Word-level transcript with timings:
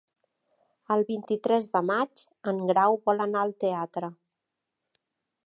El 0.95 1.03
vint-i-tres 1.09 1.67
de 1.75 1.81
maig 1.91 2.23
en 2.53 2.65
Grau 2.73 2.99
vol 3.11 3.23
anar 3.27 3.45
al 3.45 3.55
teatre. 3.67 4.11